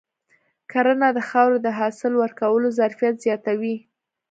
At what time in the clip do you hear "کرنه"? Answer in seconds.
0.71-1.07